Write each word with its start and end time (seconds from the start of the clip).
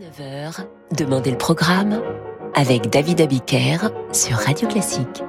19h, 0.00 0.66
Demandez 0.96 1.30
le 1.30 1.38
programme 1.38 2.00
avec 2.56 2.90
David 2.90 3.20
Abiker 3.20 3.76
sur 4.12 4.38
Radio 4.38 4.66
Classique. 4.66 5.22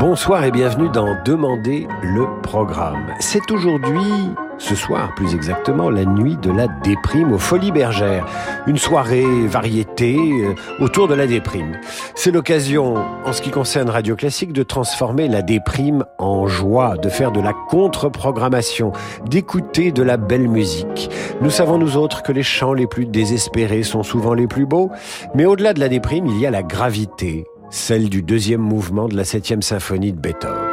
Bonsoir 0.00 0.44
et 0.44 0.50
bienvenue 0.50 0.88
dans 0.88 1.22
Demandez 1.24 1.86
le 2.02 2.40
programme. 2.40 3.14
C'est 3.20 3.50
aujourd'hui, 3.50 4.30
ce 4.58 4.74
soir 4.74 5.14
plus 5.14 5.34
exactement, 5.34 5.88
la 5.88 6.04
nuit 6.04 6.36
de 6.36 6.50
la 6.50 6.66
déprime 6.82 7.32
aux 7.32 7.38
Folies 7.38 7.72
Bergères. 7.72 8.26
Une 8.66 8.76
soirée 8.76 9.24
variété 9.46 10.16
euh, 10.16 10.54
autour 10.80 11.08
de 11.08 11.14
la 11.14 11.26
déprime. 11.26 11.78
C'est 12.14 12.30
l'occasion, 12.30 12.96
en 13.24 13.32
ce 13.32 13.40
qui 13.40 13.50
concerne 13.50 13.88
Radio 13.88 14.16
Classique, 14.16 14.52
de 14.52 14.62
transformer 14.62 15.28
la 15.28 15.42
déprime 15.42 16.04
en 16.18 16.46
joie, 16.46 16.96
de 16.96 17.08
faire 17.08 17.32
de 17.32 17.40
la 17.40 17.52
contre-programmation, 17.52 18.92
d'écouter 19.28 19.92
de 19.92 20.02
la 20.02 20.16
belle 20.16 20.48
musique. 20.48 21.10
Nous 21.40 21.50
savons, 21.50 21.78
nous 21.78 21.96
autres, 21.96 22.22
que 22.22 22.32
les 22.32 22.42
chants 22.42 22.72
les 22.72 22.86
plus 22.86 23.06
désespérés 23.06 23.82
sont 23.84 24.02
souvent 24.02 24.34
les 24.34 24.46
plus 24.46 24.66
beaux, 24.66 24.90
mais 25.34 25.46
au-delà 25.46 25.72
de 25.72 25.80
la 25.80 25.88
déprime, 25.88 26.26
il 26.26 26.38
y 26.38 26.46
a 26.46 26.50
la 26.50 26.62
gravité, 26.62 27.46
celle 27.70 28.08
du 28.08 28.22
deuxième 28.22 28.60
mouvement 28.60 29.08
de 29.08 29.16
la 29.16 29.24
septième 29.24 29.62
symphonie 29.62 30.12
de 30.12 30.20
Beethoven. 30.20 30.67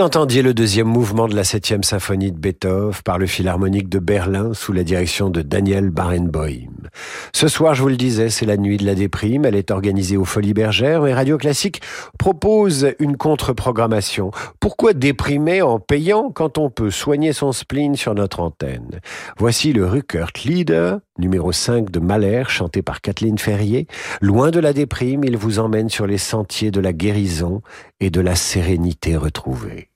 Vous 0.00 0.06
entendiez 0.06 0.40
le 0.40 0.54
deuxième 0.54 0.86
mouvement 0.86 1.28
de 1.28 1.36
la 1.36 1.44
septième 1.44 1.82
symphonie 1.82 2.32
de 2.32 2.38
Beethoven 2.38 2.94
par 3.04 3.18
le 3.18 3.26
Philharmonique 3.26 3.90
de 3.90 3.98
Berlin 3.98 4.54
sous 4.54 4.72
la 4.72 4.82
direction 4.82 5.28
de 5.28 5.42
Daniel 5.42 5.90
Barenboim. 5.90 6.88
Ce 7.34 7.48
soir, 7.48 7.74
je 7.74 7.82
vous 7.82 7.90
le 7.90 7.98
disais, 7.98 8.30
c'est 8.30 8.46
la 8.46 8.56
nuit 8.56 8.78
de 8.78 8.86
la 8.86 8.94
déprime. 8.94 9.44
Elle 9.44 9.56
est 9.56 9.70
organisée 9.70 10.16
aux 10.16 10.24
Folies 10.24 10.54
Bergères, 10.54 11.02
mais 11.02 11.12
Radio 11.12 11.36
Classique 11.36 11.82
propose 12.18 12.94
une 12.98 13.18
contre-programmation. 13.18 14.30
Pourquoi 14.58 14.94
déprimer 14.94 15.60
en 15.60 15.78
payant 15.78 16.30
quand 16.30 16.56
on 16.56 16.70
peut 16.70 16.90
soigner 16.90 17.34
son 17.34 17.52
spleen 17.52 17.94
sur 17.94 18.14
notre 18.14 18.40
antenne? 18.40 19.00
Voici 19.36 19.74
le 19.74 19.84
Ruckert 19.84 20.32
Lieder, 20.46 20.94
numéro 21.18 21.52
5 21.52 21.90
de 21.90 22.00
Mahler, 22.00 22.44
chanté 22.48 22.80
par 22.80 23.02
Kathleen 23.02 23.36
Ferrier. 23.36 23.86
Loin 24.22 24.50
de 24.50 24.60
la 24.60 24.72
déprime, 24.72 25.24
il 25.24 25.36
vous 25.36 25.58
emmène 25.58 25.90
sur 25.90 26.06
les 26.06 26.16
sentiers 26.16 26.70
de 26.70 26.80
la 26.80 26.94
guérison 26.94 27.60
et 28.00 28.08
de 28.08 28.22
la 28.22 28.34
sérénité 28.34 29.18
retrouvée. 29.18 29.89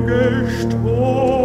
gestorben. 0.00 1.41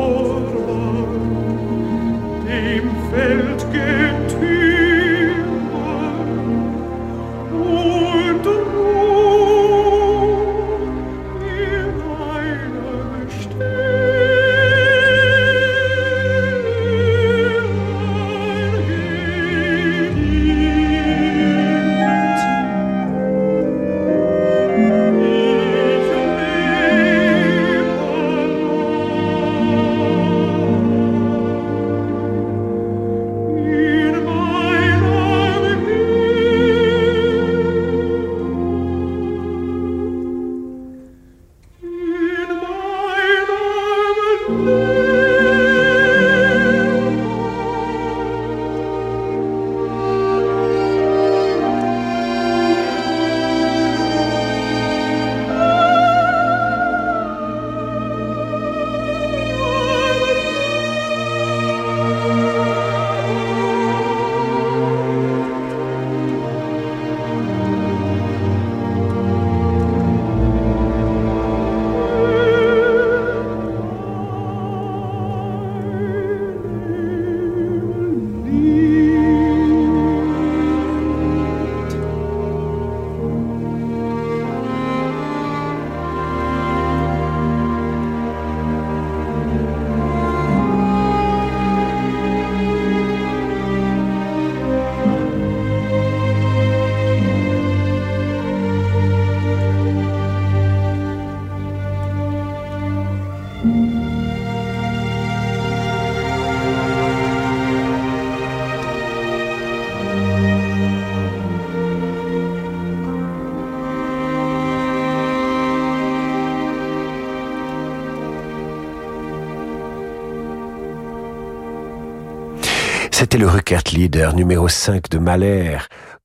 C'était 123.29 123.39
le 123.39 123.49
Lieder 123.93 124.29
numéro 124.33 124.69
5 124.69 125.09
de 125.09 125.17
Mahler, 125.17 125.79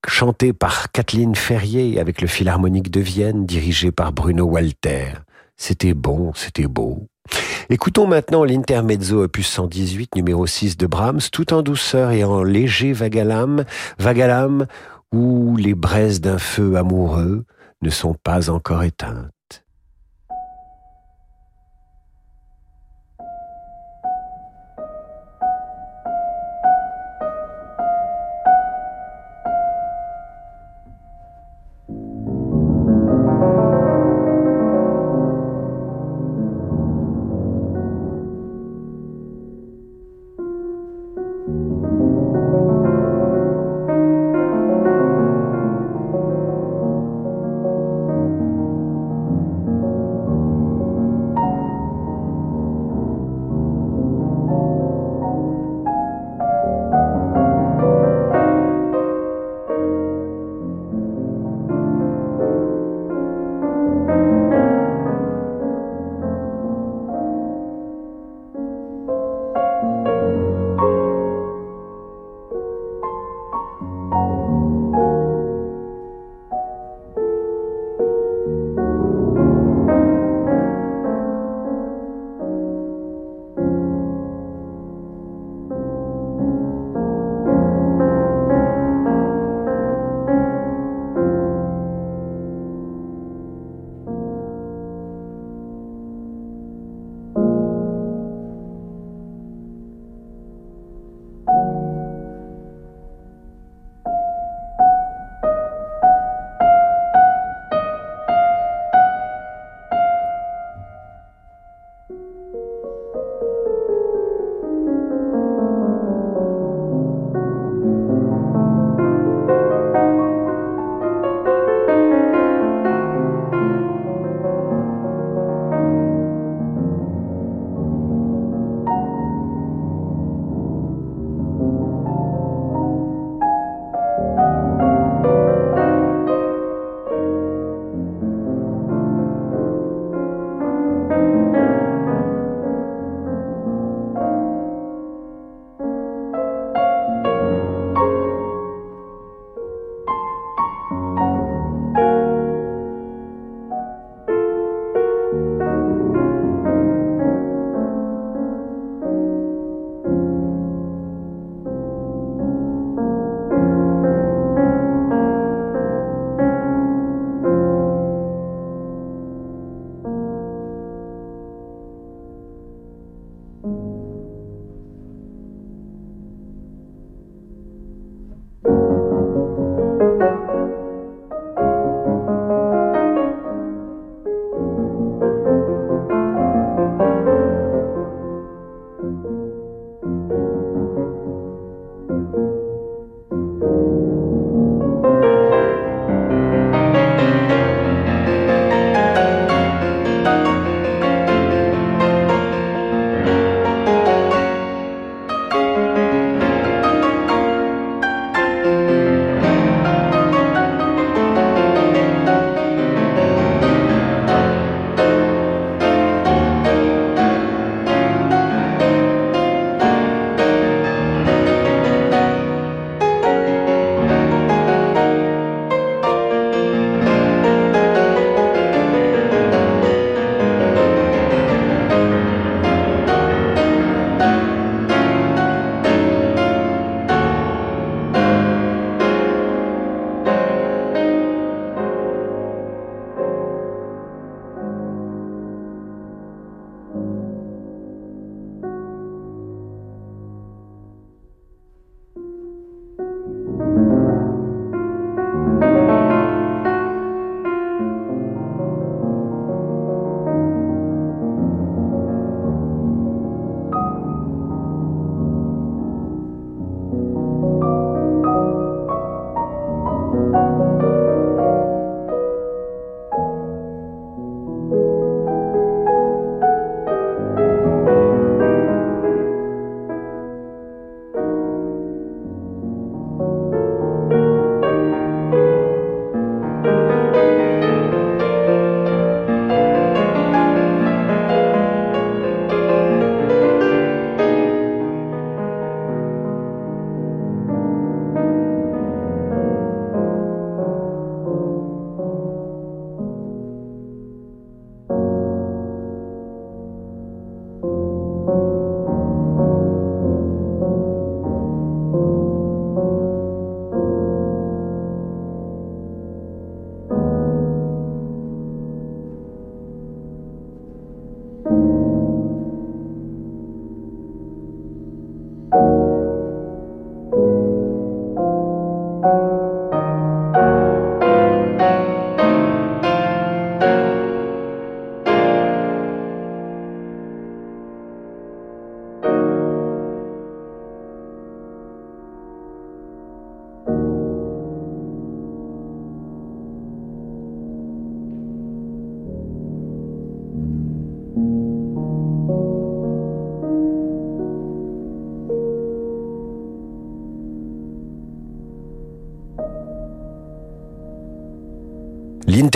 chanté 0.06 0.52
par 0.52 0.92
Kathleen 0.92 1.34
Ferrier 1.34 1.98
avec 1.98 2.20
le 2.20 2.28
Philharmonique 2.28 2.92
de 2.92 3.00
Vienne, 3.00 3.44
dirigé 3.44 3.90
par 3.90 4.12
Bruno 4.12 4.44
Walter. 4.44 5.14
C'était 5.56 5.94
bon, 5.94 6.32
c'était 6.36 6.68
beau. 6.68 7.08
Écoutons 7.70 8.06
maintenant 8.06 8.44
l'intermezzo 8.44 9.24
opus 9.24 9.48
118 9.48 10.14
numéro 10.14 10.46
6 10.46 10.76
de 10.76 10.86
Brahms, 10.86 11.22
tout 11.32 11.52
en 11.52 11.62
douceur 11.62 12.12
et 12.12 12.22
en 12.22 12.44
léger 12.44 12.92
vagalam, 12.92 13.64
vagalam 13.98 14.66
où 15.12 15.56
les 15.56 15.74
braises 15.74 16.20
d'un 16.20 16.38
feu 16.38 16.76
amoureux 16.76 17.44
ne 17.82 17.90
sont 17.90 18.14
pas 18.14 18.48
encore 18.48 18.84
éteintes. 18.84 19.26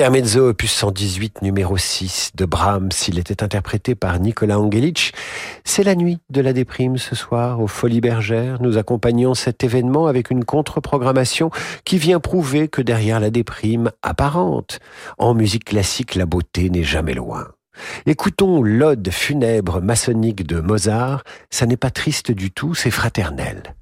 L'intermezzo 0.07 0.51
opus 0.51 0.71
118 0.73 1.43
numéro 1.43 1.77
6 1.77 2.31
de 2.37 2.45
Brahms, 2.45 2.93
il 3.09 3.19
était 3.19 3.43
interprété 3.43 3.97
par 3.97 4.21
Nicolas 4.21 4.61
Angelic. 4.61 5.13
C'est 5.65 5.83
la 5.83 5.97
nuit 5.97 6.19
de 6.31 6.41
la 6.41 6.53
déprime 6.53 6.97
ce 6.97 7.17
soir 7.17 7.61
aux 7.61 7.67
Folies 7.67 8.01
Bergères. 8.01 8.63
Nous 8.63 8.79
accompagnons 8.79 9.35
cet 9.35 9.65
événement 9.65 10.07
avec 10.07 10.31
une 10.31 10.45
contre-programmation 10.45 11.51
qui 11.85 11.99
vient 11.99 12.21
prouver 12.21 12.69
que 12.69 12.83
derrière 12.83 13.19
la 13.19 13.31
déprime 13.31 13.91
apparente, 14.05 14.79
en 15.19 15.35
musique 15.35 15.65
classique, 15.65 16.15
la 16.15 16.25
beauté 16.25 16.71
n'est 16.71 16.85
jamais 16.85 17.15
loin. 17.15 17.49
Écoutons 18.07 18.63
l'ode 18.63 19.11
funèbre 19.11 19.83
maçonnique 19.83 20.47
de 20.47 20.61
Mozart, 20.61 21.25
ça 21.51 21.67
n'est 21.67 21.77
pas 21.77 21.91
triste 21.91 22.31
du 22.31 22.53
tout, 22.53 22.77
c'est 22.77 22.93
fraternel. 22.93 23.75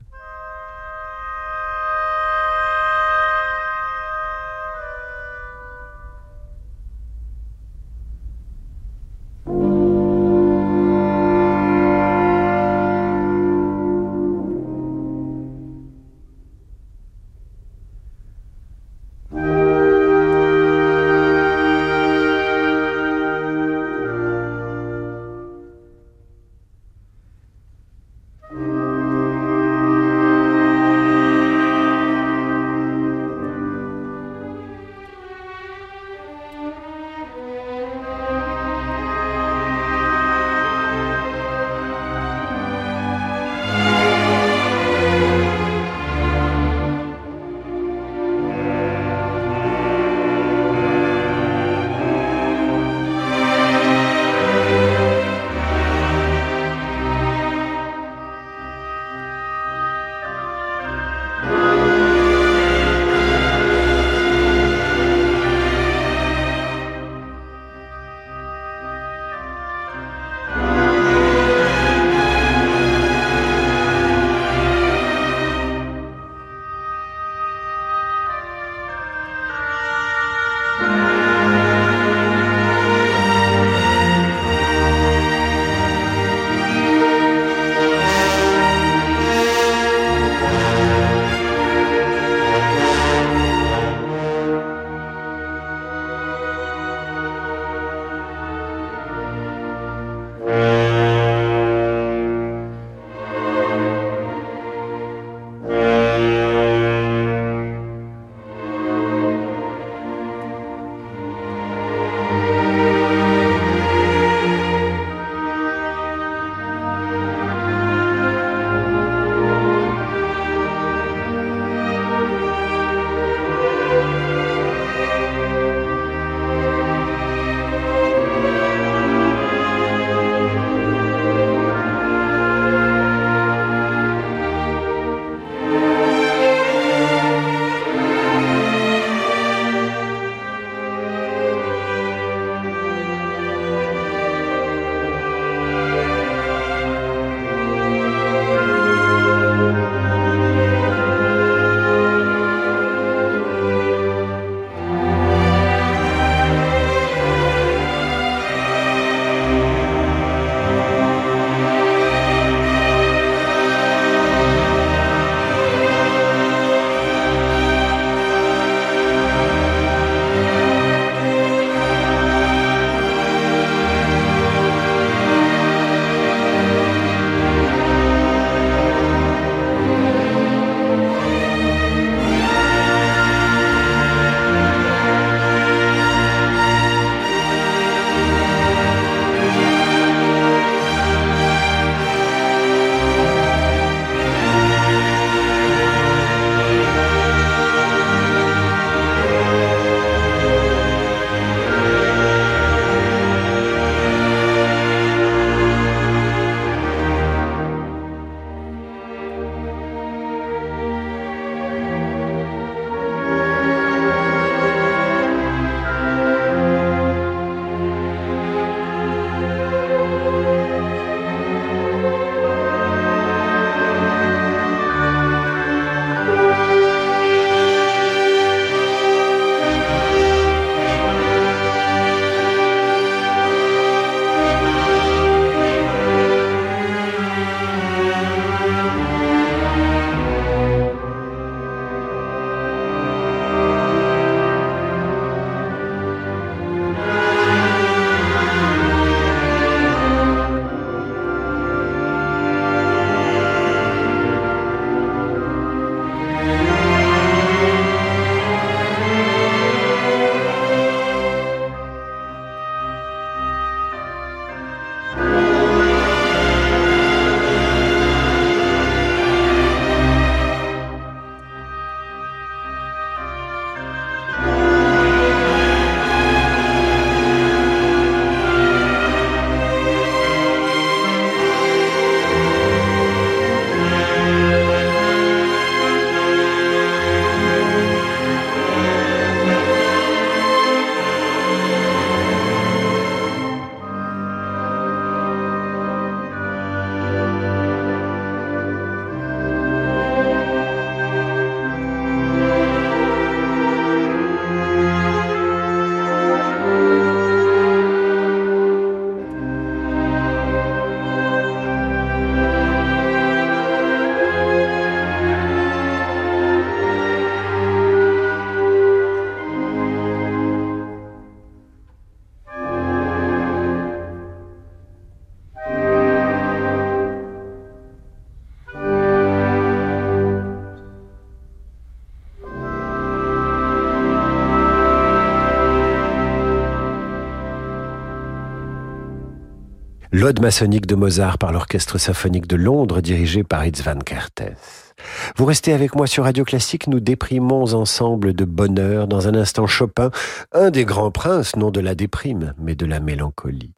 l'Ode 340.24 340.40
maçonnique 340.40 340.87
de 340.87 340.94
Mozart 340.94 341.37
par 341.37 341.52
l'Orchestre 341.52 341.98
symphonique 341.98 342.46
de 342.46 342.56
Londres 342.56 343.02
dirigé 343.02 343.44
par 343.44 343.66
Itzvan 343.66 343.98
Kertész. 343.98 344.94
Vous 345.37 345.44
restez 345.44 345.74
avec 345.74 345.94
moi 345.94 346.06
sur 346.06 346.24
Radio 346.24 346.44
Classique, 346.44 346.87
nous 346.87 346.98
déprimons 346.98 347.74
ensemble 347.74 348.32
de 348.32 348.46
bonheur 348.46 349.06
dans 349.06 349.28
un 349.28 349.34
instant 349.34 349.66
Chopin, 349.66 350.10
un 350.52 350.70
des 350.70 350.87
grands 350.87 351.10
princes, 351.10 351.56
non 351.56 351.70
de 351.70 351.80
la 351.80 351.94
déprime, 351.94 352.54
mais 352.58 352.74
de 352.74 352.87
la 352.87 353.00
mélancolie. 353.00 353.74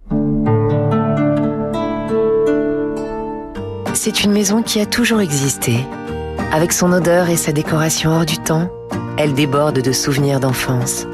C'est 3.94 4.22
une 4.22 4.30
maison 4.30 4.62
qui 4.62 4.78
a 4.78 4.86
toujours 4.86 5.20
existé. 5.20 5.80
Avec 6.52 6.72
son 6.72 6.92
odeur 6.92 7.28
et 7.28 7.36
sa 7.36 7.50
décoration 7.50 8.12
hors 8.12 8.24
du 8.24 8.38
temps, 8.38 8.70
elle 9.18 9.34
déborde 9.34 9.82
de 9.82 9.90
souvenirs 9.90 10.38
d'enfance. 10.38 11.08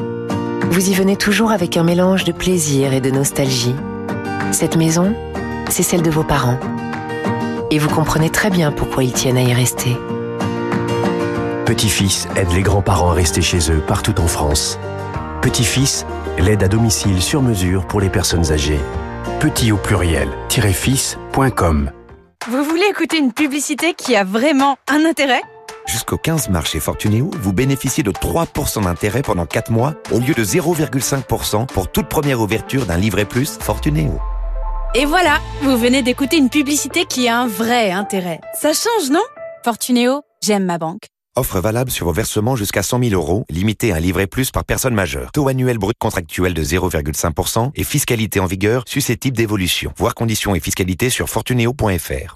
Vous 0.71 0.91
y 0.91 0.93
venez 0.93 1.17
toujours 1.17 1.53
avec 1.53 1.79
un 1.79 1.85
mélange 1.85 2.25
de 2.25 2.33
plaisir 2.33 2.93
et 2.93 3.01
de 3.01 3.11
nostalgie. 3.11 3.75
Cette 4.53 4.77
maison, 4.77 5.15
c'est 5.71 5.83
celle 5.83 6.03
de 6.03 6.11
vos 6.11 6.25
parents 6.25 6.61
et 7.71 7.79
vous 7.79 7.89
comprenez 7.89 8.29
très 8.29 8.51
bien 8.51 8.71
pourquoi 8.71 9.03
ils 9.03 9.13
tiennent 9.13 9.39
à 9.39 9.43
y 9.43 9.53
rester. 9.55 9.97
Petit-fils 11.65 12.29
aide 12.37 12.53
les 12.53 12.61
grands-parents 12.61 13.11
à 13.11 13.15
rester 13.15 13.41
chez 13.41 13.71
eux 13.73 13.81
partout 13.81 14.21
en 14.21 14.27
France. 14.27 14.79
Petit-fils 15.41 16.05
l'aide 16.39 16.63
à 16.63 16.69
domicile 16.69 17.23
sur 17.23 17.41
mesure 17.41 17.87
pour 17.87 18.01
les 18.01 18.11
personnes 18.11 18.53
âgées. 18.53 18.79
Petit 19.41 19.73
au 19.73 19.79
pluriel, 19.79 20.29
fils.com. 20.51 21.91
Vous 22.51 22.63
voulez 22.63 22.87
écouter 22.91 23.19
une 23.19 23.33
publicité 23.33 23.95
qui 23.95 24.17
a 24.17 24.25
vraiment 24.25 24.77
un 24.87 25.07
intérêt? 25.07 25.41
Jusqu'au 25.87 26.19
15 26.19 26.51
mars 26.51 26.71
chez 26.71 26.81
Fortunéo, 26.81 27.31
vous 27.41 27.53
bénéficiez 27.53 28.03
de 28.03 28.13
3% 28.13 28.85
d'intérêt 28.85 29.23
pendant 29.23 29.47
4 29.47 29.73
mois 29.73 29.95
au 30.13 30.19
lieu 30.19 30.35
de 30.35 30.45
0,5% 30.45 31.67
pour 31.67 31.91
toute 31.91 32.09
première 32.09 32.41
ouverture 32.41 32.85
d'un 32.85 32.99
livret 32.99 33.25
plus 33.25 33.59
Fortunéo. 33.59 34.21
Et 34.95 35.07
voilà, 35.07 35.41
vous 35.63 35.79
venez 35.79 36.03
d'écouter 36.03 36.37
une 36.37 36.51
publicité 36.51 37.07
qui 37.07 37.27
a 37.27 37.41
un 37.41 37.47
vrai 37.47 37.91
intérêt. 37.91 38.43
Ça 38.53 38.75
change, 38.75 39.11
non? 39.11 39.23
Fortunéo, 39.65 40.21
j'aime 40.43 40.67
ma 40.67 40.77
banque. 40.77 41.05
Offre 41.35 41.61
valable 41.61 41.91
sur 41.91 42.05
vos 42.05 42.13
versements 42.13 42.57
jusqu'à 42.57 42.83
100 42.83 43.05
000 43.05 43.15
euros, 43.15 43.47
limité 43.49 43.93
à 43.93 43.97
un 43.97 44.01
livret 44.01 44.27
plus 44.27 44.51
par 44.51 44.67
personne 44.67 44.93
majeure. 44.93 45.33
Taux 45.33 45.49
annuel 45.49 45.79
brut 45.79 45.97
contractuel 45.99 46.53
de 46.53 46.63
0,5% 46.63 47.71
et 47.75 47.85
fiscalité 47.85 48.39
en 48.39 48.45
vigueur 48.45 48.85
susceptible 48.87 49.35
d'évolution. 49.35 49.95
Voir 49.97 50.15
conditions 50.15 50.55
et 50.55 50.61
fiscalité 50.61 51.09
sur 51.09 51.31
fortuneo.fr. 51.31 52.35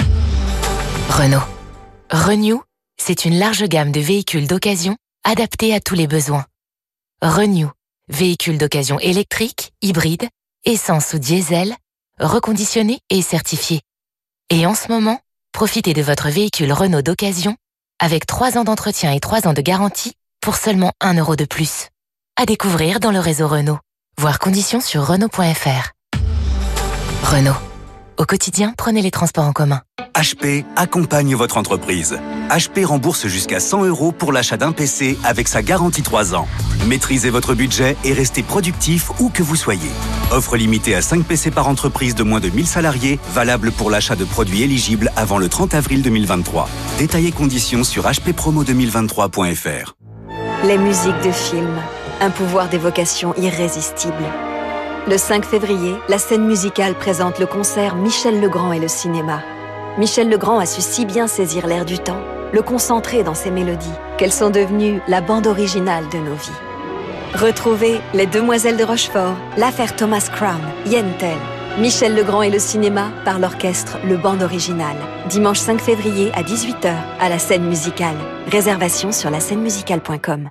Renault. 1.10 1.44
Renew, 2.10 2.62
c'est 2.96 3.26
une 3.26 3.38
large 3.38 3.64
gamme 3.64 3.92
de 3.92 4.00
véhicules 4.00 4.46
d'occasion 4.46 4.96
adaptés 5.24 5.74
à 5.74 5.80
tous 5.80 5.94
les 5.94 6.06
besoins. 6.06 6.46
Renew, 7.20 7.68
véhicules 8.08 8.56
d'occasion 8.56 8.98
électriques, 8.98 9.72
hybrides, 9.82 10.28
essence 10.64 11.12
ou 11.12 11.18
diesel, 11.18 11.76
reconditionné 12.20 13.00
et 13.10 13.22
certifié. 13.22 13.80
Et 14.50 14.66
en 14.66 14.74
ce 14.74 14.88
moment, 14.90 15.20
profitez 15.52 15.94
de 15.94 16.02
votre 16.02 16.28
véhicule 16.28 16.72
Renault 16.72 17.02
d'occasion 17.02 17.56
avec 17.98 18.26
3 18.26 18.58
ans 18.58 18.64
d'entretien 18.64 19.12
et 19.12 19.20
3 19.20 19.46
ans 19.46 19.54
de 19.54 19.62
garantie 19.62 20.14
pour 20.40 20.56
seulement 20.56 20.92
1 21.00 21.14
euro 21.14 21.36
de 21.36 21.44
plus. 21.44 21.88
À 22.36 22.46
découvrir 22.46 23.00
dans 23.00 23.12
le 23.12 23.20
réseau 23.20 23.48
Renault. 23.48 23.78
Voir 24.18 24.38
conditions 24.38 24.80
sur 24.80 25.06
Renault.fr. 25.06 25.92
Renault. 27.24 27.65
Au 28.18 28.24
quotidien, 28.24 28.72
prenez 28.78 29.02
les 29.02 29.10
transports 29.10 29.44
en 29.44 29.52
commun. 29.52 29.82
HP 30.14 30.64
accompagne 30.74 31.34
votre 31.34 31.58
entreprise. 31.58 32.18
HP 32.48 32.86
rembourse 32.86 33.26
jusqu'à 33.26 33.60
100 33.60 33.84
euros 33.84 34.10
pour 34.10 34.32
l'achat 34.32 34.56
d'un 34.56 34.72
PC 34.72 35.18
avec 35.22 35.48
sa 35.48 35.60
garantie 35.60 36.02
3 36.02 36.34
ans. 36.34 36.48
Maîtrisez 36.86 37.28
votre 37.28 37.52
budget 37.52 37.94
et 38.04 38.14
restez 38.14 38.42
productif 38.42 39.10
où 39.20 39.28
que 39.28 39.42
vous 39.42 39.56
soyez. 39.56 39.90
Offre 40.30 40.56
limitée 40.56 40.94
à 40.94 41.02
5 41.02 41.24
PC 41.24 41.50
par 41.50 41.68
entreprise 41.68 42.14
de 42.14 42.22
moins 42.22 42.40
de 42.40 42.48
1000 42.48 42.66
salariés, 42.66 43.20
valable 43.34 43.70
pour 43.70 43.90
l'achat 43.90 44.16
de 44.16 44.24
produits 44.24 44.62
éligibles 44.62 45.12
avant 45.16 45.36
le 45.36 45.50
30 45.50 45.74
avril 45.74 46.00
2023. 46.00 46.70
Détaillez 46.98 47.32
conditions 47.32 47.84
sur 47.84 48.04
hppromo2023.fr. 48.04 49.94
Les 50.64 50.78
musiques 50.78 51.22
de 51.22 51.32
films, 51.32 51.82
un 52.22 52.30
pouvoir 52.30 52.70
d'évocation 52.70 53.34
irrésistible. 53.36 54.24
Le 55.08 55.18
5 55.18 55.44
février, 55.44 55.94
la 56.08 56.18
scène 56.18 56.44
musicale 56.44 56.96
présente 56.96 57.38
le 57.38 57.46
concert 57.46 57.94
Michel 57.94 58.40
Legrand 58.40 58.72
et 58.72 58.80
le 58.80 58.88
cinéma. 58.88 59.40
Michel 59.98 60.28
Legrand 60.28 60.58
a 60.58 60.66
su 60.66 60.80
si 60.80 61.06
bien 61.06 61.28
saisir 61.28 61.68
l'air 61.68 61.84
du 61.84 62.00
temps, 62.00 62.20
le 62.52 62.60
concentrer 62.60 63.22
dans 63.22 63.34
ses 63.34 63.52
mélodies, 63.52 63.94
qu'elles 64.18 64.32
sont 64.32 64.50
devenues 64.50 65.00
la 65.06 65.20
bande 65.20 65.46
originale 65.46 66.08
de 66.08 66.18
nos 66.18 66.34
vies. 66.34 66.50
Retrouvez 67.34 68.00
Les 68.14 68.26
Demoiselles 68.26 68.76
de 68.76 68.82
Rochefort, 68.82 69.36
l'affaire 69.56 69.94
Thomas 69.94 70.28
Crown, 70.34 70.60
Yentel, 70.86 71.38
Michel 71.78 72.16
Legrand 72.16 72.42
et 72.42 72.50
le 72.50 72.58
cinéma 72.58 73.12
par 73.24 73.38
l'orchestre 73.38 73.98
Le 74.04 74.16
Bande 74.16 74.42
Original. 74.42 74.96
Dimanche 75.28 75.60
5 75.60 75.80
février 75.80 76.32
à 76.34 76.42
18h 76.42 76.92
à 77.20 77.28
la 77.28 77.38
scène 77.38 77.64
musicale. 77.64 78.16
Réservation 78.50 79.12
sur 79.12 79.30
la 79.30 79.38
scène 79.38 79.60
musicale.com. 79.60 80.50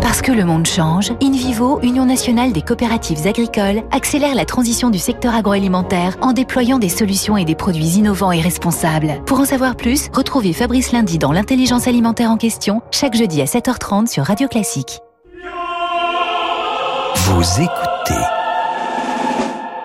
Parce 0.00 0.22
que 0.22 0.32
le 0.32 0.44
monde 0.44 0.66
change, 0.66 1.12
InVivo, 1.22 1.80
Union 1.82 2.04
nationale 2.04 2.52
des 2.52 2.62
coopératives 2.62 3.26
agricoles, 3.26 3.82
accélère 3.90 4.34
la 4.34 4.44
transition 4.44 4.90
du 4.90 4.98
secteur 4.98 5.34
agroalimentaire 5.34 6.16
en 6.20 6.32
déployant 6.32 6.78
des 6.78 6.88
solutions 6.88 7.36
et 7.36 7.44
des 7.44 7.54
produits 7.54 7.96
innovants 7.96 8.32
et 8.32 8.40
responsables. 8.40 9.22
Pour 9.26 9.40
en 9.40 9.44
savoir 9.44 9.76
plus, 9.76 10.08
retrouvez 10.12 10.52
Fabrice 10.52 10.92
Lundi 10.92 11.18
dans 11.18 11.32
l'intelligence 11.32 11.88
alimentaire 11.88 12.30
en 12.30 12.36
question, 12.36 12.82
chaque 12.90 13.16
jeudi 13.16 13.40
à 13.40 13.46
7h30 13.46 14.06
sur 14.06 14.24
Radio 14.24 14.48
Classique. 14.48 15.00
Vous 17.16 17.42
écoutez 17.60 18.22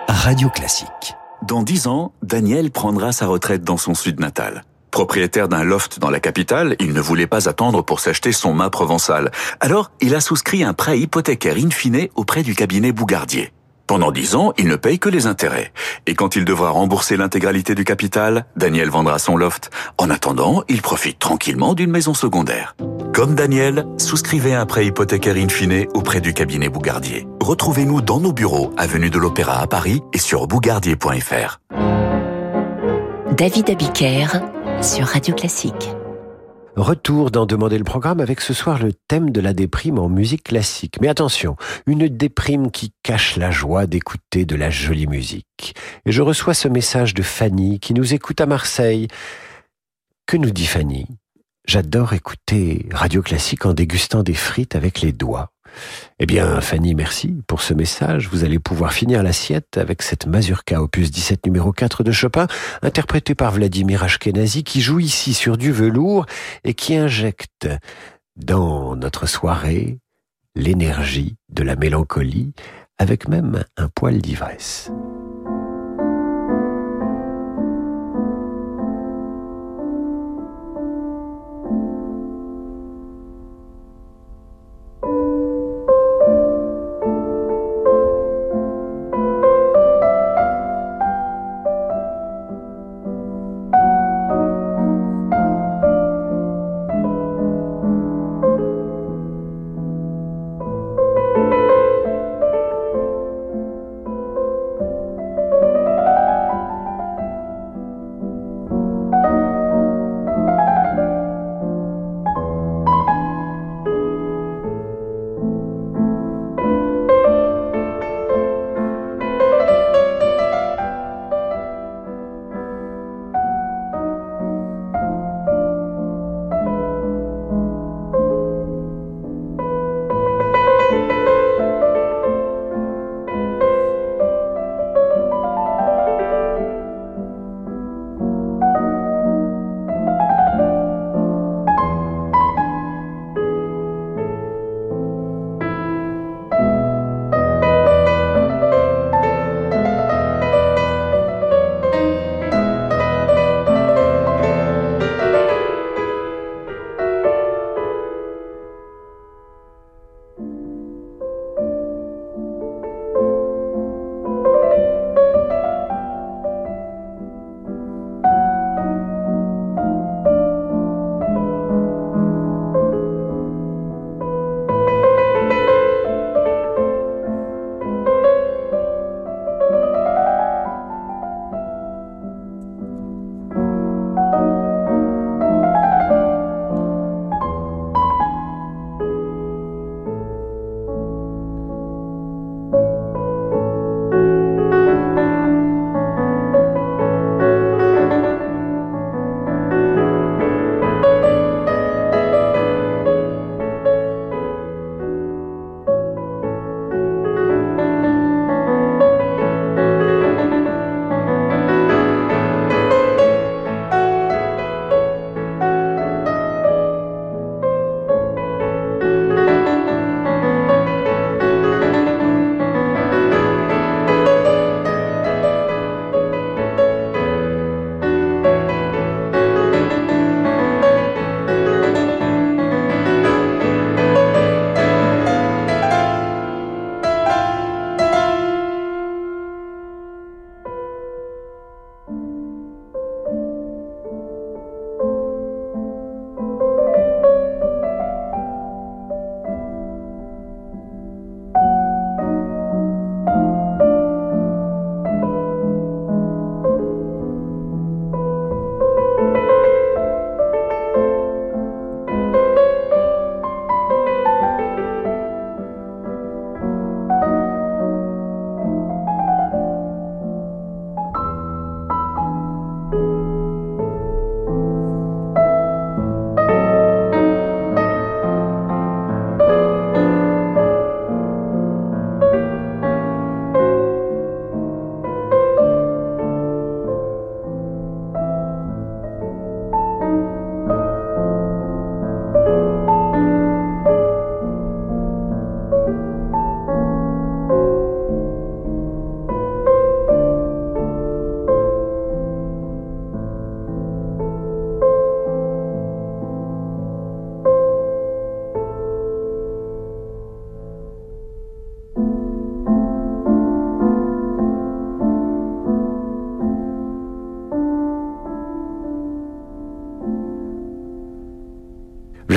Radio 0.07 0.49
Classique. 0.49 1.15
Dans 1.41 1.63
dix 1.63 1.87
ans, 1.87 2.13
Daniel 2.21 2.69
prendra 2.69 3.11
sa 3.11 3.25
retraite 3.27 3.63
dans 3.63 3.77
son 3.77 3.95
sud 3.95 4.19
natal. 4.19 4.63
Propriétaire 4.91 5.47
d'un 5.47 5.63
loft 5.63 5.99
dans 5.99 6.09
la 6.09 6.19
capitale, 6.19 6.75
il 6.79 6.93
ne 6.93 6.99
voulait 6.99 7.25
pas 7.25 7.47
attendre 7.47 7.81
pour 7.81 8.01
s'acheter 8.01 8.33
son 8.33 8.53
mât 8.53 8.69
provençal. 8.69 9.31
Alors, 9.61 9.91
il 10.01 10.13
a 10.15 10.19
souscrit 10.19 10.63
un 10.63 10.73
prêt 10.73 10.99
hypothécaire 10.99 11.55
in 11.55 11.69
fine 11.69 12.09
auprès 12.15 12.43
du 12.43 12.55
cabinet 12.55 12.91
Bougardier. 12.91 13.53
Pendant 13.87 14.11
dix 14.11 14.35
ans, 14.35 14.53
il 14.57 14.67
ne 14.67 14.75
paye 14.75 14.99
que 14.99 15.09
les 15.09 15.27
intérêts. 15.27 15.73
Et 16.07 16.15
quand 16.15 16.35
il 16.35 16.45
devra 16.45 16.69
rembourser 16.69 17.17
l'intégralité 17.17 17.75
du 17.75 17.83
capital, 17.83 18.45
Daniel 18.55 18.89
vendra 18.89 19.19
son 19.19 19.35
loft. 19.35 19.69
En 19.97 20.09
attendant, 20.09 20.63
il 20.69 20.81
profite 20.81 21.19
tranquillement 21.19 21.73
d'une 21.73 21.91
maison 21.91 22.13
secondaire. 22.13 22.75
Comme 23.13 23.35
Daniel, 23.35 23.85
souscrivez 23.97 24.53
un 24.53 24.65
prêt 24.65 24.85
hypothécaire 24.85 25.35
in 25.35 25.49
fine 25.49 25.87
auprès 25.93 26.21
du 26.21 26.33
cabinet 26.33 26.69
Bougardier. 26.69 27.27
Retrouvez-nous 27.41 28.01
dans 28.01 28.19
nos 28.19 28.31
bureaux, 28.33 28.73
avenue 28.77 29.09
de 29.09 29.17
l'Opéra 29.17 29.59
à 29.59 29.67
Paris 29.67 30.01
et 30.13 30.19
sur 30.19 30.47
bougardier.fr. 30.47 31.59
David 33.35 33.69
Abiker 33.69 34.27
sur 34.79 35.05
Radio 35.05 35.35
Classique. 35.35 35.89
Retour 36.75 37.31
dans 37.31 37.45
Demander 37.45 37.77
le 37.77 37.83
programme 37.83 38.19
avec 38.19 38.41
ce 38.41 38.53
soir 38.53 38.81
le 38.81 38.93
thème 38.93 39.29
de 39.29 39.41
la 39.41 39.53
déprime 39.53 39.99
en 39.99 40.07
musique 40.07 40.43
classique. 40.43 40.95
Mais 41.01 41.07
attention, 41.07 41.57
une 41.85 42.07
déprime 42.07 42.71
qui 42.71 42.93
cache 43.03 43.37
la 43.37 43.51
joie 43.51 43.87
d'écouter 43.87 44.45
de 44.45 44.55
la 44.55 44.69
jolie 44.69 45.07
musique. 45.07 45.75
Et 46.05 46.11
je 46.11 46.21
reçois 46.21 46.53
ce 46.53 46.67
message 46.67 47.13
de 47.13 47.21
Fanny 47.21 47.79
qui 47.79 47.93
nous 47.93 48.13
écoute 48.13 48.39
à 48.41 48.45
Marseille. 48.45 49.07
Que 50.25 50.37
nous 50.37 50.51
dit 50.51 50.67
Fanny? 50.67 51.07
J'adore 51.67 52.13
écouter 52.13 52.87
Radio 52.91 53.21
Classique 53.21 53.65
en 53.65 53.73
dégustant 53.73 54.23
des 54.23 54.33
frites 54.33 54.75
avec 54.75 55.01
les 55.01 55.11
doigts. 55.11 55.51
Eh 56.19 56.25
bien, 56.25 56.61
Fanny, 56.61 56.95
merci 56.95 57.35
pour 57.47 57.61
ce 57.61 57.73
message. 57.73 58.29
Vous 58.31 58.43
allez 58.43 58.59
pouvoir 58.59 58.93
finir 58.93 59.23
l'assiette 59.23 59.77
avec 59.77 60.01
cette 60.01 60.27
mazurka 60.27 60.81
opus 60.81 61.11
17 61.11 61.45
numéro 61.45 61.71
4 61.71 62.03
de 62.03 62.11
Chopin, 62.11 62.47
interprétée 62.81 63.35
par 63.35 63.51
Vladimir 63.51 64.03
Ashkenazi, 64.03 64.63
qui 64.63 64.81
joue 64.81 64.99
ici 64.99 65.33
sur 65.33 65.57
du 65.57 65.71
velours 65.71 66.25
et 66.63 66.73
qui 66.73 66.95
injecte 66.95 67.67
dans 68.35 68.95
notre 68.95 69.27
soirée 69.27 69.99
l'énergie 70.55 71.35
de 71.49 71.63
la 71.63 71.75
mélancolie, 71.75 72.53
avec 72.97 73.27
même 73.27 73.63
un 73.77 73.87
poil 73.87 74.19
d'ivresse. 74.19 74.91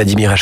Vladimir 0.05 0.35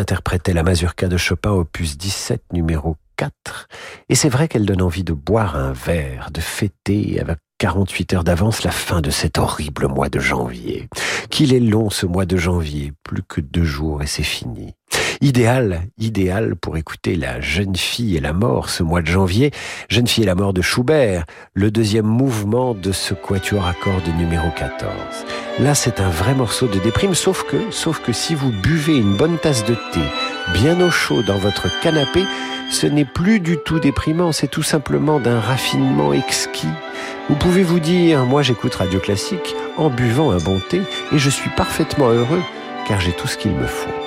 interprétait 0.00 0.52
la 0.52 0.64
mazurka 0.64 1.06
de 1.06 1.16
Chopin 1.16 1.52
opus 1.52 1.96
17 1.96 2.42
numéro 2.52 2.96
4 3.16 3.68
et 4.08 4.16
c'est 4.16 4.28
vrai 4.28 4.48
qu'elle 4.48 4.66
donne 4.66 4.82
envie 4.82 5.04
de 5.04 5.12
boire 5.12 5.54
un 5.54 5.72
verre, 5.72 6.32
de 6.32 6.40
fêter 6.40 7.20
avec 7.20 7.38
48 7.58 8.14
heures 8.14 8.24
d'avance 8.24 8.64
la 8.64 8.72
fin 8.72 9.00
de 9.00 9.10
cet 9.10 9.38
horrible 9.38 9.86
mois 9.86 10.08
de 10.08 10.18
janvier. 10.18 10.88
Qu'il 11.30 11.54
est 11.54 11.60
long 11.60 11.88
ce 11.88 12.04
mois 12.04 12.26
de 12.26 12.36
janvier, 12.36 12.94
plus 13.04 13.22
que 13.22 13.40
deux 13.40 13.62
jours 13.62 14.02
et 14.02 14.08
c'est 14.08 14.24
fini. 14.24 14.74
Idéal, 15.20 15.82
idéal 15.98 16.56
pour 16.56 16.76
écouter 16.76 17.16
La 17.16 17.40
jeune 17.40 17.76
fille 17.76 18.16
et 18.16 18.20
la 18.20 18.32
mort 18.32 18.68
ce 18.68 18.82
mois 18.82 19.00
de 19.00 19.06
janvier. 19.06 19.50
Jeune 19.88 20.06
fille 20.06 20.24
et 20.24 20.26
la 20.26 20.34
mort 20.34 20.52
de 20.52 20.60
Schubert, 20.60 21.24
le 21.54 21.70
deuxième 21.70 22.06
mouvement 22.06 22.74
de 22.74 22.92
ce 22.92 23.14
quatuor 23.14 23.66
à 23.66 23.72
cordes 23.72 24.08
numéro 24.18 24.48
14. 24.56 24.92
Là, 25.60 25.74
c'est 25.74 26.00
un 26.00 26.10
vrai 26.10 26.34
morceau 26.34 26.66
de 26.66 26.78
déprime, 26.80 27.14
sauf 27.14 27.44
que, 27.44 27.56
sauf 27.70 28.00
que 28.02 28.12
si 28.12 28.34
vous 28.34 28.50
buvez 28.62 28.96
une 28.96 29.16
bonne 29.16 29.38
tasse 29.38 29.64
de 29.64 29.74
thé, 29.92 30.00
bien 30.52 30.80
au 30.80 30.90
chaud 30.90 31.22
dans 31.22 31.38
votre 31.38 31.68
canapé, 31.80 32.22
ce 32.70 32.86
n'est 32.86 33.06
plus 33.06 33.40
du 33.40 33.56
tout 33.56 33.80
déprimant, 33.80 34.32
c'est 34.32 34.48
tout 34.48 34.62
simplement 34.62 35.18
d'un 35.18 35.40
raffinement 35.40 36.12
exquis. 36.12 36.66
Vous 37.30 37.36
pouvez 37.36 37.62
vous 37.62 37.80
dire, 37.80 38.26
moi 38.26 38.42
j'écoute 38.42 38.74
Radio 38.74 39.00
Classique 39.00 39.54
en 39.78 39.88
buvant 39.88 40.32
un 40.32 40.38
bon 40.38 40.60
thé 40.68 40.82
et 41.12 41.18
je 41.18 41.30
suis 41.30 41.50
parfaitement 41.50 42.10
heureux 42.10 42.42
car 42.86 43.00
j'ai 43.00 43.12
tout 43.12 43.28
ce 43.28 43.38
qu'il 43.38 43.52
me 43.52 43.66
faut. 43.66 44.05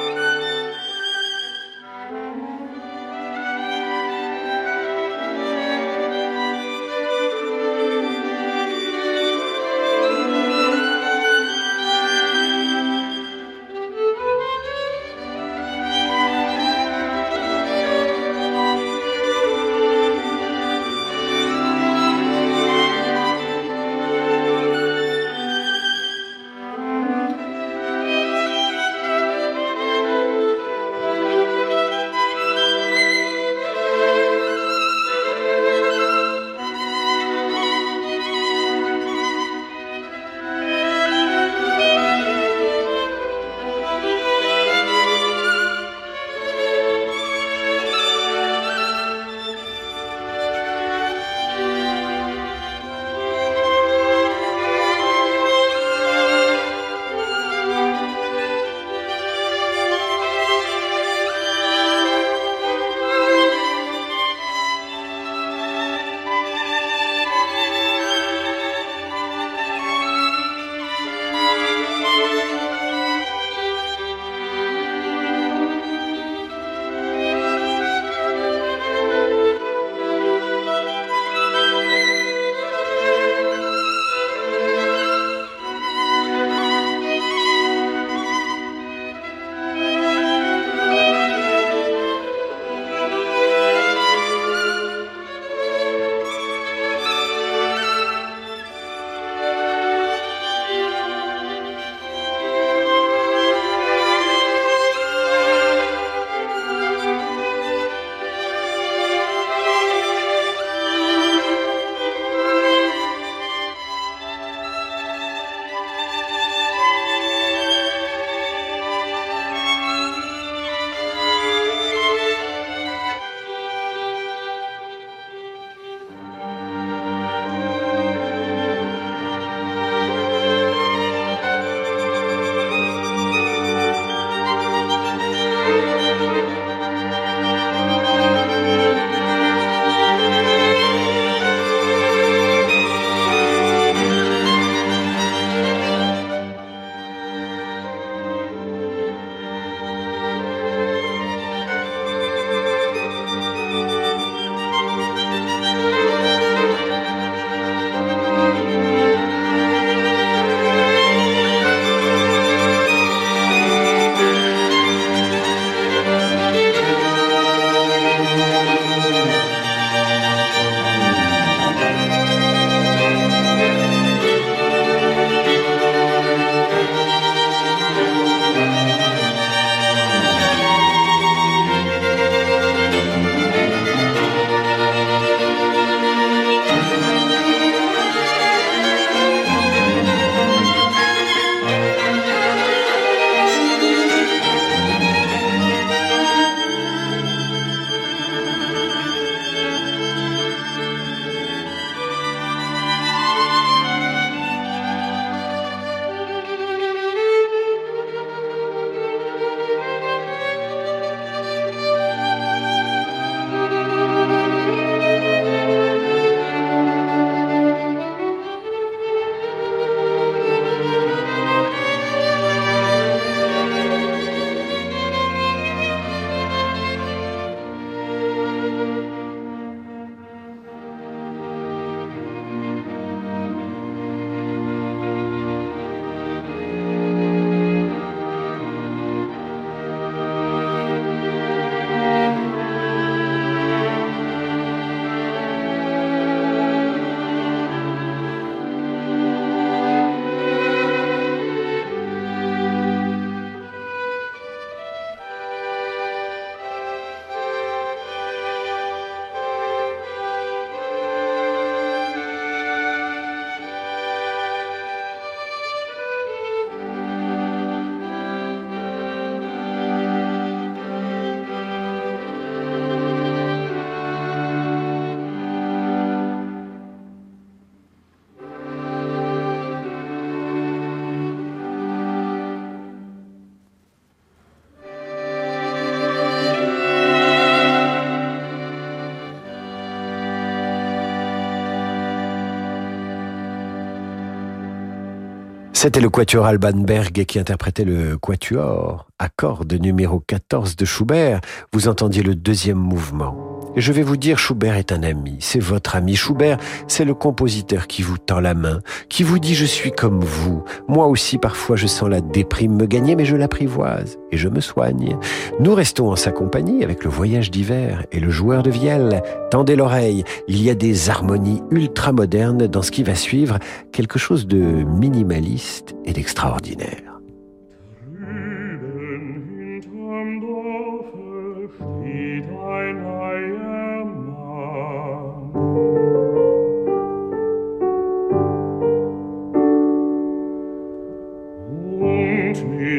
C'était 295.82 296.02
le 296.02 296.10
quatuor 296.10 296.46
Alban 296.46 296.74
Berg 296.74 297.24
qui 297.24 297.40
interprétait 297.40 297.86
le 297.86 298.18
quatuor, 298.18 299.08
accord 299.18 299.64
de 299.64 299.78
numéro 299.78 300.20
14 300.20 300.76
de 300.76 300.84
Schubert. 300.84 301.40
Vous 301.72 301.88
entendiez 301.88 302.22
le 302.22 302.36
deuxième 302.36 302.78
mouvement. 302.78 303.49
Et 303.80 303.82
je 303.82 303.94
vais 303.94 304.04
vous 304.04 304.18
dire, 304.18 304.38
Schubert 304.38 304.76
est 304.76 304.92
un 304.92 305.04
ami, 305.04 305.38
c'est 305.40 305.62
votre 305.62 305.96
ami. 305.96 306.18
Schubert, 306.18 306.58
c'est 306.90 307.06
le 307.06 307.14
compositeur 307.14 307.88
qui 307.88 308.02
vous 308.02 308.18
tend 308.18 308.42
la 308.42 308.54
main, 308.54 308.82
qui 309.08 309.24
vous 309.24 309.40
dit 309.40 309.56
je 309.56 309.64
suis 309.64 309.94
comme 309.94 310.20
vous. 310.20 310.66
Moi 310.90 311.08
aussi, 311.08 311.38
parfois, 311.38 311.78
je 311.78 311.88
sens 311.88 312.10
la 312.10 312.20
déprime 312.20 312.76
me 312.76 312.88
gagner, 312.88 313.16
mais 313.16 313.24
je 313.24 313.38
l'apprivoise 313.38 314.18
et 314.34 314.38
je 314.38 314.50
me 314.50 314.60
soigne. 314.60 315.16
Nous 315.62 315.74
restons 315.74 316.12
en 316.12 316.18
sa 316.18 316.32
compagnie 316.32 316.84
avec 316.84 317.06
le 317.06 317.10
voyage 317.10 317.52
d'hiver 317.52 318.04
et 318.12 318.20
le 318.20 318.30
joueur 318.30 318.64
de 318.64 318.70
vielle. 318.70 319.24
Tendez 319.50 319.78
l'oreille, 319.78 320.26
il 320.50 320.62
y 320.62 320.70
a 320.70 320.76
des 320.76 321.10
harmonies 321.10 321.64
ultra 321.72 322.12
modernes 322.12 322.68
dans 322.68 322.82
ce 322.82 322.92
qui 322.92 323.04
va 323.04 323.16
suivre, 323.16 323.60
quelque 323.94 324.20
chose 324.20 324.46
de 324.46 324.58
minimaliste 324.60 325.96
et 326.04 326.12
d'extraordinaire. 326.12 327.09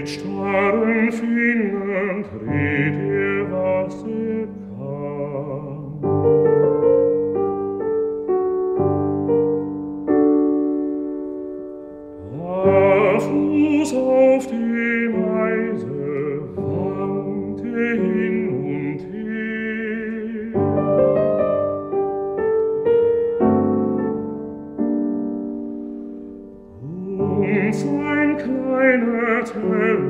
mit 0.01 0.09
starren 0.09 1.13
Fingern 1.13 2.25
dreht 2.25 2.97
er, 2.97 3.53
was 3.53 4.03
er 4.05 4.47
kann. 4.79 6.01
Barfuß 12.33 13.95
auf 13.95 14.47
dem 14.47 15.15
Eise 15.37 16.49
wankt 16.57 17.61
er 17.63 17.95
hin 17.95 18.49
und 18.65 19.01
her. 19.13 19.31
Und 26.81 27.75
sein 27.75 28.31
kleiner 28.39 29.30
tell 29.45 30.10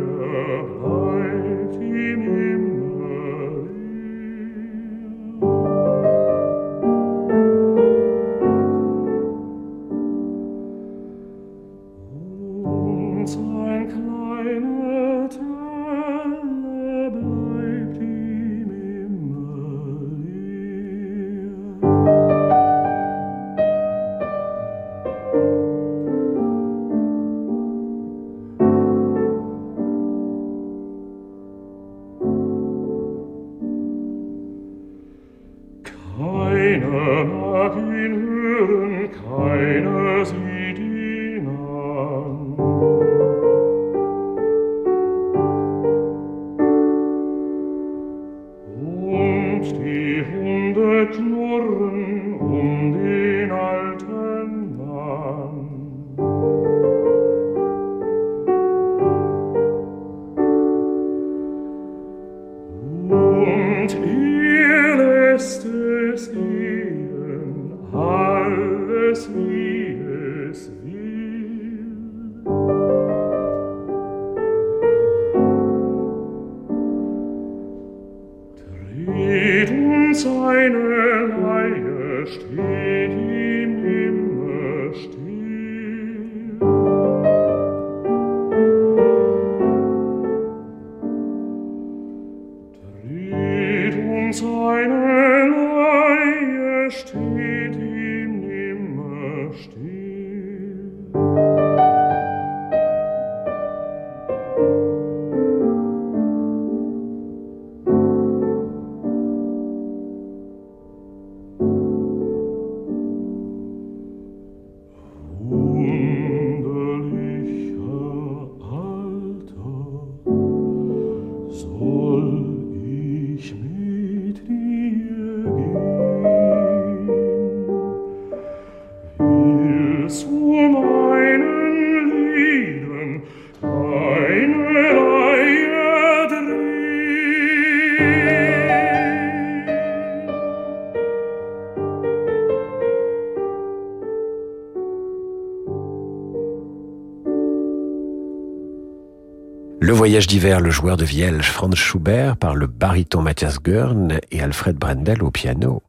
voyage 150.10 150.26
d'hiver, 150.26 150.60
le 150.60 150.70
joueur 150.70 150.96
de 150.96 151.04
vielle 151.04 151.40
Franz 151.40 151.76
Schubert 151.76 152.36
par 152.36 152.56
le 152.56 152.66
baryton 152.66 153.22
Matthias 153.22 153.62
Görn 153.62 154.18
et 154.32 154.42
Alfred 154.42 154.76
Brendel 154.76 155.22
au 155.22 155.30
piano. 155.30 155.84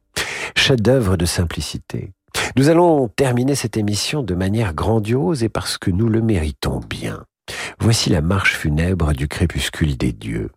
Chef-d'œuvre 0.54 1.16
de 1.16 1.24
simplicité. 1.24 2.12
Nous 2.56 2.68
allons 2.68 3.08
terminer 3.08 3.56
cette 3.56 3.76
émission 3.76 4.22
de 4.22 4.36
manière 4.36 4.74
grandiose 4.74 5.42
et 5.42 5.48
parce 5.48 5.76
que 5.76 5.90
nous 5.90 6.08
le 6.08 6.22
méritons 6.22 6.78
bien. 6.88 7.24
Voici 7.80 8.10
la 8.10 8.20
marche 8.20 8.54
funèbre 8.54 9.12
du 9.12 9.26
crépuscule 9.26 9.96
des 9.96 10.12
dieux. 10.12 10.52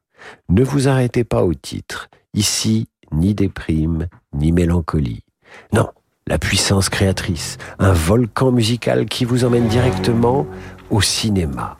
Ne 0.47 0.63
vous 0.63 0.87
arrêtez 0.87 1.23
pas 1.23 1.43
au 1.43 1.55
titre. 1.55 2.07
Ici, 2.35 2.87
ni 3.11 3.33
déprime, 3.33 4.09
ni 4.35 4.51
mélancolie. 4.51 5.23
Non, 5.73 5.89
la 6.27 6.37
puissance 6.37 6.89
créatrice, 6.89 7.57
un 7.79 7.93
volcan 7.93 8.51
musical 8.51 9.07
qui 9.07 9.25
vous 9.25 9.43
emmène 9.43 9.67
directement 9.69 10.45
au 10.91 11.01
cinéma. 11.01 11.79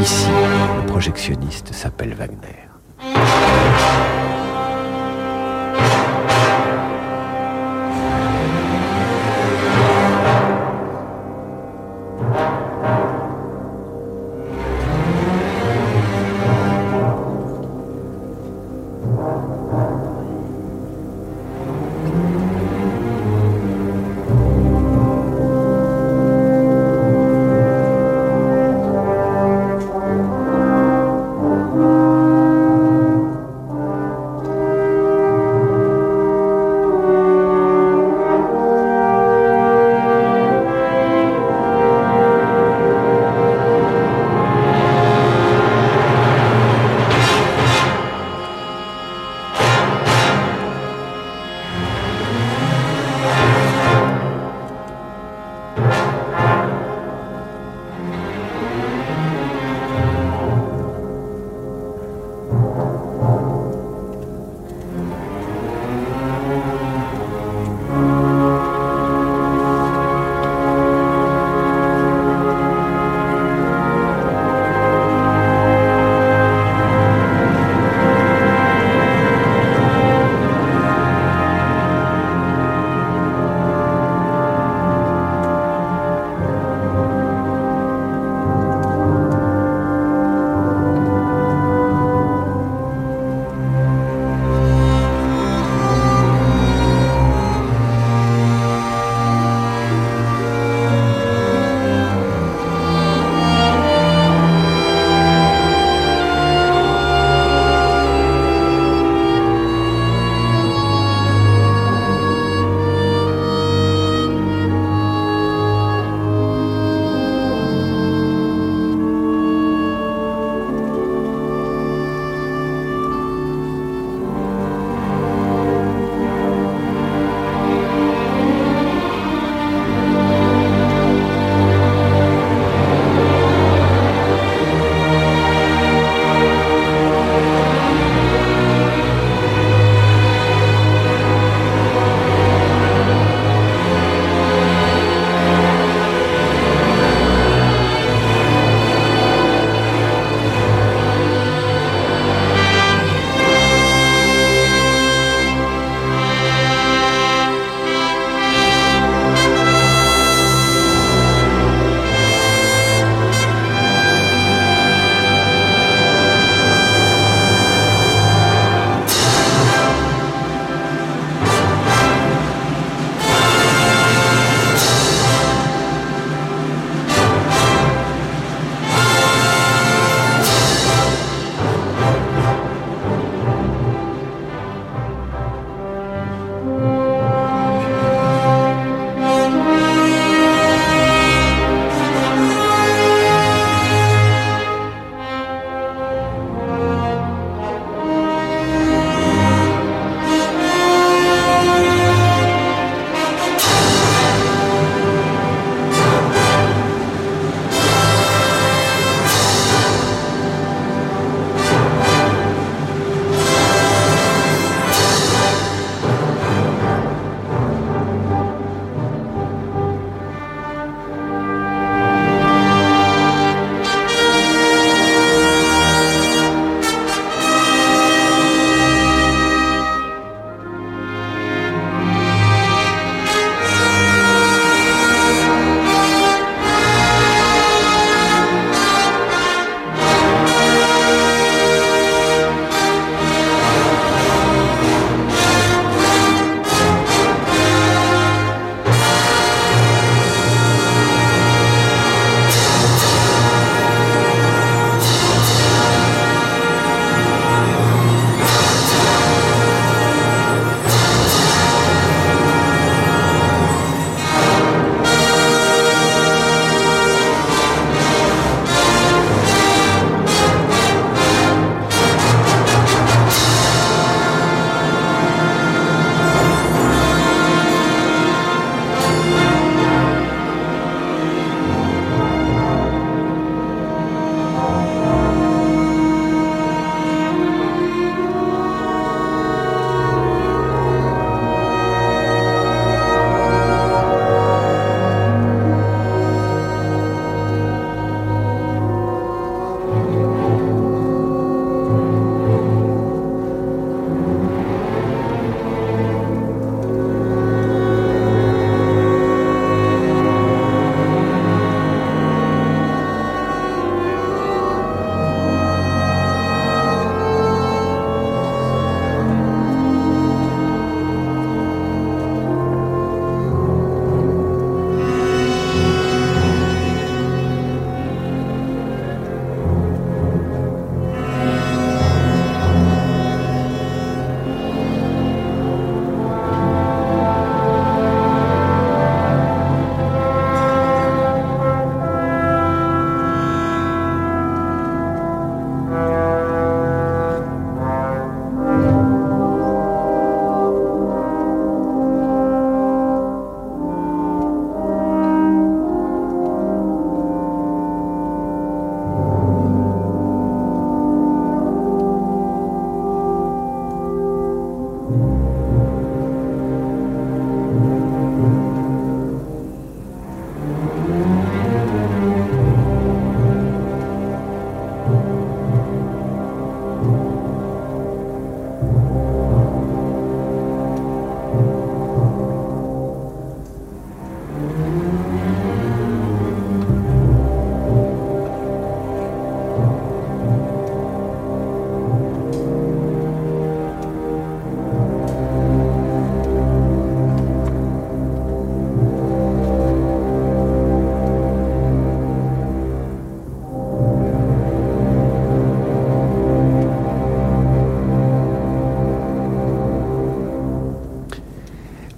Ici, 0.00 0.26
le 0.76 0.86
projectionniste 0.86 1.72
s'appelle 1.72 2.14
Wagner. 2.14 2.68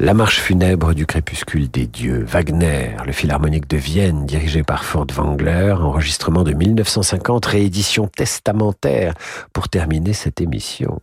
La 0.07 0.15
marche 0.15 0.39
funèbre 0.39 0.95
du 0.95 1.05
crépuscule 1.05 1.69
des 1.69 1.89
dieux, 1.89 2.23
Wagner, 2.23 2.95
le 3.05 3.11
Philharmonique 3.11 3.67
de 3.67 3.77
Vienne, 3.77 4.25
dirigé 4.25 4.63
par 4.63 4.85
Ford 4.85 5.09
Wangler, 5.13 5.75
enregistrement 5.81 6.45
de 6.45 6.53
1950, 6.53 7.45
réédition 7.45 8.07
testamentaire 8.07 9.15
pour 9.53 9.69
terminer 9.69 10.13
cette 10.13 10.41
émission. 10.41 11.01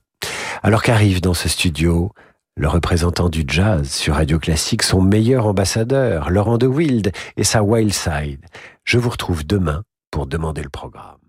Alors 0.62 0.82
qu'arrive 0.82 1.20
dans 1.20 1.34
ce 1.34 1.49
studio 1.49 2.14
le 2.56 2.70
représentant 2.70 3.28
du 3.28 3.43
jazz 3.45 3.89
sur 3.89 4.16
Radio 4.16 4.39
Classique, 4.39 4.84
son 4.84 5.01
meilleur 5.01 5.47
ambassadeur, 5.47 6.30
Laurent 6.30 6.58
de 6.58 6.68
Wild 6.68 7.12
et 7.36 7.43
sa 7.43 7.62
Wild 7.62 7.91
Side. 7.91 8.45
Je 8.86 8.97
vous 8.97 9.10
retrouve 9.10 9.45
demain 9.45 9.84
pour 10.12 10.28
demander 10.28 10.64
le 10.64 10.70
programme. 10.70 11.22